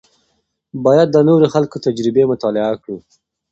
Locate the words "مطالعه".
2.31-2.73